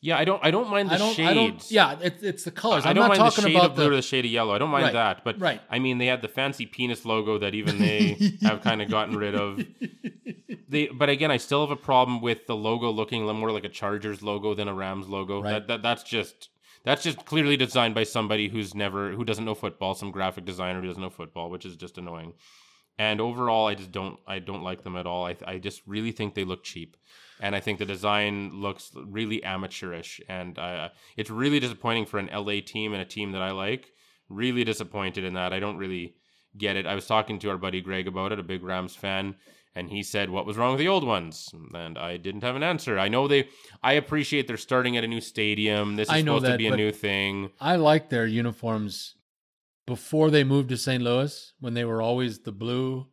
[0.00, 0.44] Yeah, I don't.
[0.44, 1.14] I don't mind the I don't.
[1.14, 1.28] shades.
[1.30, 1.70] I don't.
[1.70, 2.86] Yeah, it's it's the colors.
[2.86, 3.96] I I'm don't not mind the shade of blue or the.
[3.96, 4.54] the shade of yellow.
[4.54, 5.24] I don't mind Right, that.
[5.24, 5.60] But right.
[5.70, 9.16] I mean, they had the fancy penis logo that even they have kind of gotten
[9.16, 9.60] rid of.
[10.68, 13.50] They, but again, I still have a problem with the logo looking a little more
[13.52, 15.42] like a Chargers logo than a Rams logo.
[15.42, 15.52] Right.
[15.52, 16.50] That, that that's just
[16.84, 20.80] that's just clearly designed by somebody who's never who doesn't know football, some graphic designer
[20.80, 22.34] who doesn't know football, which is just annoying.
[22.98, 25.24] And overall, I just don't I don't like them at all.
[25.24, 26.96] I I just really think they look cheap,
[27.40, 32.28] and I think the design looks really amateurish, and uh, it's really disappointing for an
[32.32, 33.92] LA team and a team that I like.
[34.28, 35.52] Really disappointed in that.
[35.52, 36.16] I don't really
[36.56, 36.86] get it.
[36.86, 39.36] I was talking to our buddy Greg about it, a big Rams fan,
[39.76, 42.64] and he said, "What was wrong with the old ones?" And I didn't have an
[42.64, 42.98] answer.
[42.98, 43.48] I know they.
[43.80, 45.94] I appreciate they're starting at a new stadium.
[45.94, 47.50] This is supposed to be a new thing.
[47.60, 49.14] I like their uniforms
[49.88, 51.02] before they moved to St.
[51.02, 53.06] Louis when they were always the blue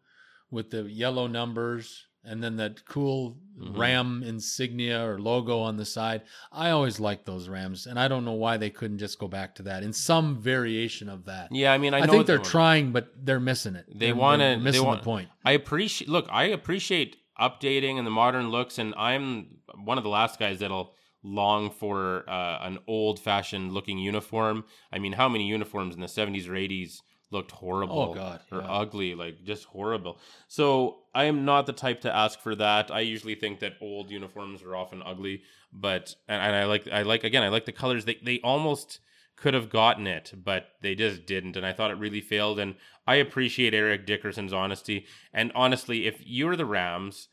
[0.51, 3.77] with the yellow numbers and then that cool Mhm.
[3.77, 6.23] ram insignia or logo on the side.
[6.51, 9.55] I always liked those Rams, and I don't know why they couldn't just go back
[9.55, 11.49] to that in some variation of that.
[11.51, 13.85] Yeah, I mean, I, I, know think they they're trying, but they're missing it.
[13.87, 15.29] They they're they missing want- the point.
[15.45, 20.09] I appreciate look, I appreciate updating and the modern looks and I'm one of the
[20.09, 20.93] last guys that'll
[21.25, 24.63] long for uh, an old fashioned looking uniform.
[24.91, 28.59] I mean, how many uniforms in the 70s or 80s looked horrible Oh, God, or
[28.59, 28.67] yeah.
[28.71, 30.19] ugly, like just horrible.
[30.47, 32.91] So, I am not the type to ask for that.
[32.91, 35.41] I usually think that old uniforms are often ugly,
[35.73, 38.05] but and, and I like I like again, I like the colors.
[38.05, 38.99] They they almost
[39.37, 41.57] could have gotten it, but they just didn't.
[41.57, 42.57] And I thought it really failed.
[42.59, 42.75] And
[43.07, 45.05] I appreciate Eric Dickerson's honesty.
[45.33, 47.27] And honestly, if you're the Rams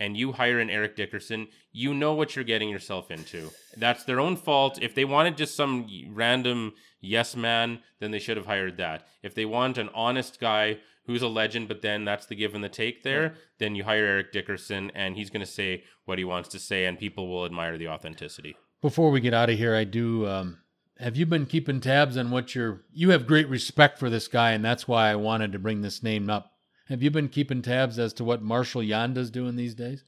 [0.00, 3.50] and you hire an Eric Dickerson, you know what you're getting yourself into.
[3.76, 4.78] That's their own fault.
[4.80, 9.06] If they wanted just some random yes man, then they should have hired that.
[9.22, 12.62] If they want an honest guy who's a legend, but then that's the give and
[12.62, 16.24] the take there, then you hire Eric Dickerson and he's going to say what he
[16.24, 18.56] wants to say and people will admire the authenticity.
[18.80, 20.26] Before we get out of here, I do.
[20.28, 20.58] Um,
[20.98, 22.82] have you been keeping tabs on what you're?
[22.92, 26.02] You have great respect for this guy, and that's why I wanted to bring this
[26.02, 26.52] name up.
[26.88, 30.04] Have you been keeping tabs as to what Marshall Yanda's doing these days?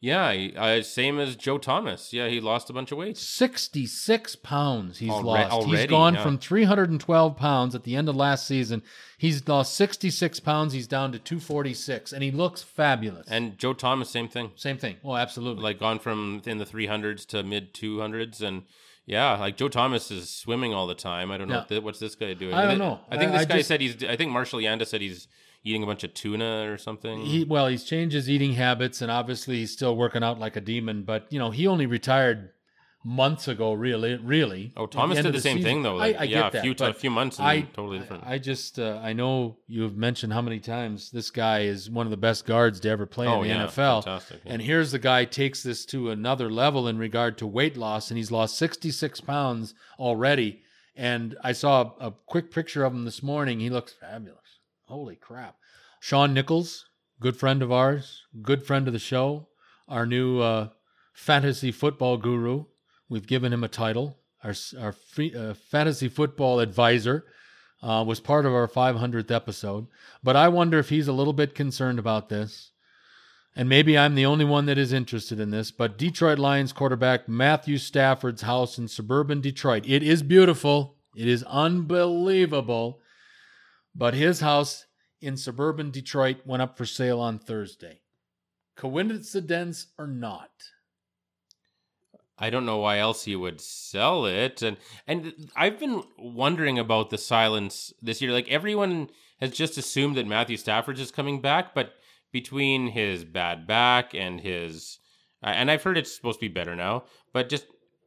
[0.00, 2.12] Yeah, he- uh, same as Joe Thomas.
[2.12, 3.16] Yeah, he lost a bunch of weight.
[3.16, 5.52] 66 pounds he's Alre- lost.
[5.66, 6.22] he's already, gone yeah.
[6.22, 8.82] from 312 pounds at the end of last season.
[9.16, 10.74] He's lost 66 pounds.
[10.74, 13.26] He's down to 246, and he looks fabulous.
[13.28, 14.50] And Joe Thomas, same thing.
[14.56, 14.96] Same thing.
[15.02, 15.62] Oh, absolutely.
[15.62, 18.42] Like gone from in the 300s to mid 200s.
[18.42, 18.64] And
[19.06, 21.30] yeah, like Joe Thomas is swimming all the time.
[21.30, 21.76] I don't know Yeah.
[21.76, 22.52] what what's this guy doing.
[22.52, 23.00] I don't know.
[23.10, 25.28] I think I- this I guy just- said he's, I think Marshall Yanda said he's
[25.64, 27.22] eating a bunch of tuna or something.
[27.22, 30.60] he well, he's changed his eating habits, and obviously he's still working out like a
[30.60, 31.02] demon.
[31.02, 32.50] But you know, he only retired
[33.02, 33.72] months ago.
[33.72, 34.72] Really, really.
[34.76, 35.70] oh, Thomas end did of the, same season.
[35.70, 35.96] thing though.
[35.96, 37.98] I, Like, I yeah, get that, a few, but a few months and I totally
[37.98, 38.24] different.
[38.26, 42.06] I just uh, I know you have mentioned how many times this guy is one
[42.06, 44.04] of the best guards to ever play oh, in the yeah, NFL.
[44.04, 44.40] Fantastic.
[44.44, 44.52] yeah.
[44.52, 48.18] And here's the guy takes this to another level in regard to weight loss, and
[48.18, 50.60] he's lost 66 pounds already.
[50.96, 53.60] And I saw a, a quick picture of him this morning.
[53.60, 54.43] He looks fabulous.
[54.94, 55.56] Holy crap!
[55.98, 56.86] Sean Nichols,
[57.18, 59.48] good friend of ours, good friend of the show,
[59.88, 60.68] our new uh,
[61.12, 62.66] fantasy football guru.
[63.08, 64.18] We've given him a title.
[64.44, 67.24] Our our free, uh, fantasy football advisor
[67.82, 69.88] uh, was part of our 500th episode.
[70.22, 72.70] But I wonder if he's a little bit concerned about this
[73.56, 77.28] and maybe I'm the only one that is interested in this, but Detroit Lions quarterback
[77.28, 79.84] Matthew Stafford's house in suburban Detroit.
[79.88, 80.98] It is beautiful.
[81.16, 83.00] It is unbelievable.
[83.94, 84.86] But his house
[85.20, 88.00] in suburban Detroit went up for sale on Thursday.
[88.76, 90.50] Coincidence or not?
[92.36, 94.60] I don't know why else he would sell it.
[94.62, 94.76] And
[95.06, 98.32] and I've been wondering about the silence this year.
[98.32, 101.94] Like everyone has just assumed that Matthew Stafford is coming back, but
[102.32, 104.98] between his bad back and his
[105.42, 107.66] and I've heard it's supposed to be better now, but just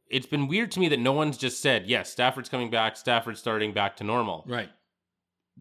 [0.09, 3.39] it's been weird to me that no one's just said, yes, Stafford's coming back, Stafford's
[3.39, 4.69] starting back to normal Right.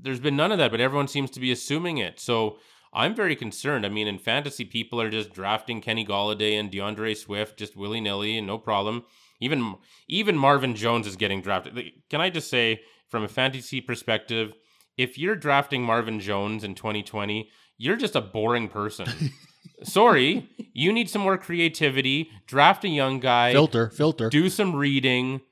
[0.00, 2.20] There's been none of that, but everyone seems to be assuming it.
[2.20, 2.58] So
[2.92, 3.84] I'm very concerned.
[3.84, 8.00] I mean, in fantasy, people are just drafting Kenny Golladay and DeAndre Swift just willy
[8.00, 9.04] nilly and no problem.
[9.40, 9.74] Even
[10.08, 11.92] even Marvin Jones is getting drafted.
[12.08, 14.54] Can I just say, from a fantasy perspective,
[14.96, 19.06] if you're drafting Marvin Jones in 2020, you're just a boring person.
[19.82, 22.30] Sorry, you need some more creativity.
[22.46, 23.52] Draft a young guy.
[23.52, 24.30] Filter, filter.
[24.30, 25.42] Do some reading.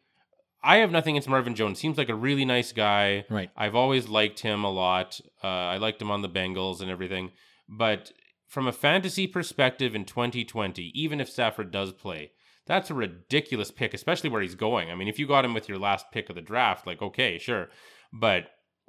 [0.65, 1.79] I have nothing against Marvin Jones.
[1.79, 3.27] Seems like a really nice guy.
[3.29, 3.51] Right.
[3.55, 5.21] I've always liked him a lot.
[5.43, 7.33] Uh, I liked him on the Bengals and everything.
[7.69, 8.13] But
[8.49, 12.33] from a fantasy perspective in 2020, even if Stafford does play,
[12.67, 14.91] that's a ridiculous pick, especially where he's going.
[14.91, 17.39] I mean, if you got him with your last pick of the draft, like, okay,
[17.39, 17.69] sure.
[18.11, 18.47] But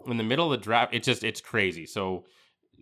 [0.07, 1.85] in the middle of the draft, it's just, it's crazy.
[1.85, 2.23] So,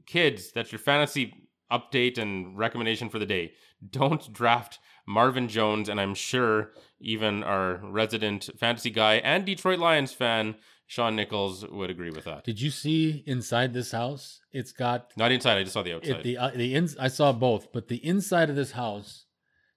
[0.05, 1.33] kids, that's your fantasy
[1.71, 3.53] update and recommendation for the day.
[3.89, 4.77] Don't draft
[5.07, 6.73] Marvin Jones, and I'm sure
[7.03, 10.55] even our resident fantasy guy and Detroit Lions fan,
[10.87, 12.43] Sean Nichols, would agree with that.
[12.43, 14.39] Did you see inside this house?
[14.51, 16.17] It's got Not inside, I just saw the outside.
[16.17, 16.97] it, the uh, the ins.
[16.97, 19.25] I saw both, but the inside of this house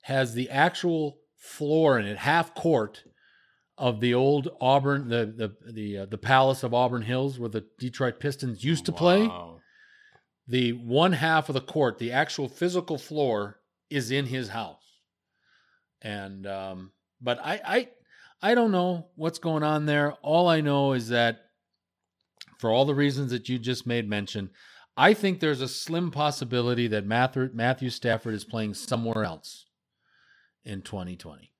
[0.02, 3.04] has the actual floor in it, half court
[3.78, 7.66] of the old Auburn, the the the uh, the Palace of Auburn Hills, where the
[7.78, 9.30] Detroit Pistons used to play.
[10.48, 13.58] The one half of the court, the actual physical floor,
[13.90, 14.84] is in his house.
[16.02, 17.88] And um, but I I
[18.50, 20.12] I don't know what's going on there.
[20.22, 21.40] All I know is that
[22.58, 24.50] for all the reasons that you just made mention,
[24.96, 29.66] I think there's a slim possibility that Matthew, Matthew Stafford is playing somewhere else
[30.64, 31.52] in 2020.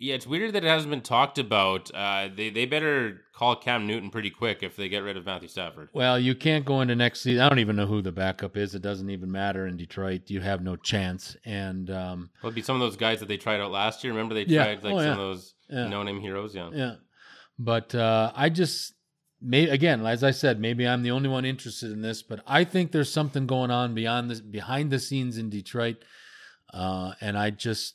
[0.00, 1.90] Yeah, it's weird that it hasn't been talked about.
[1.92, 5.48] Uh, they they better call Cam Newton pretty quick if they get rid of Matthew
[5.48, 5.88] Stafford.
[5.92, 7.42] Well, you can't go into next season.
[7.42, 8.74] I don't even know who the backup is.
[8.76, 10.22] It doesn't even matter in Detroit.
[10.30, 11.36] You have no chance.
[11.44, 14.12] And um, It'll be some of those guys that they tried out last year.
[14.12, 14.64] Remember they Yeah.
[14.64, 15.12] tried like Oh, some yeah.
[15.12, 15.88] of those Yeah.
[15.88, 16.54] no name heroes.
[16.54, 16.70] Yeah.
[16.72, 16.94] Yeah.
[17.58, 18.94] But uh, I just
[19.42, 22.62] may again, as I said, maybe I'm the only one interested in this, but I
[22.62, 26.04] think there's something going on beyond this behind the scenes in Detroit.
[26.72, 27.94] Uh, and I just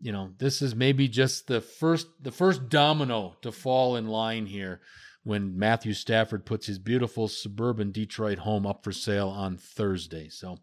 [0.00, 4.46] you know, this is maybe just the first the first domino to fall in line
[4.46, 4.80] here
[5.22, 10.28] when Matthew Stafford puts his beautiful suburban Detroit home up for sale on Thursday.
[10.30, 10.58] So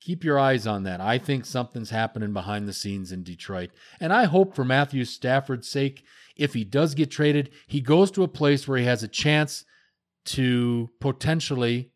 [0.00, 1.00] keep your eyes on that.
[1.00, 3.70] I think something's happening behind the scenes in Detroit.
[4.00, 6.04] And I hope for Matthew Stafford's sake,
[6.36, 9.64] if he does get traded, he goes to a place where he has a chance
[10.24, 11.92] to potentially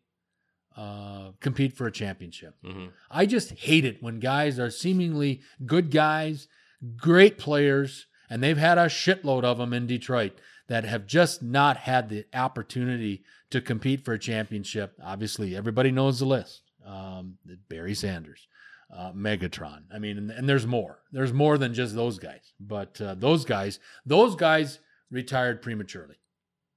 [0.77, 2.53] uh, compete for a championship.
[2.63, 6.47] hmm I just hate it when guys are seemingly good guys,
[6.95, 10.33] great players, and they've had a shitload of them in Detroit
[10.67, 14.93] that have just not had the opportunity to compete for a championship.
[15.03, 16.61] Obviously, everybody knows the list.
[16.85, 17.37] Um,
[17.69, 18.47] Barry Sanders,
[18.95, 19.83] uh, Megatron.
[19.93, 20.99] I mean, and, and there's more.
[21.11, 22.53] There's more than just those guys.
[22.59, 26.15] But uh, those guys, those guys retired prematurely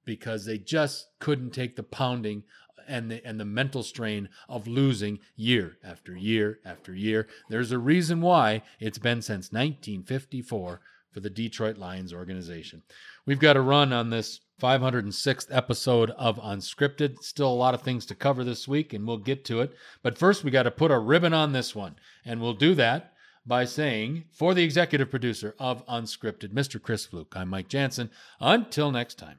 [0.05, 2.43] because they just couldn't take the pounding
[2.89, 7.27] and the and the mental strain of losing year after year after year.
[7.49, 10.81] There's a reason why it's been since 1954
[11.13, 12.83] for the Detroit Lions organization.
[13.27, 17.23] We've got to run on this 506th episode of Unscripted.
[17.23, 19.75] Still a lot of things to cover this week, and we'll get to it.
[20.03, 23.15] But first, we got to put a ribbon on this one, and we'll do that
[23.47, 26.81] by saying, for the executive producer of Unscripted, Mr.
[26.81, 28.11] Chris Fluke, I'm Mike Jansen.
[28.39, 29.39] Until next time.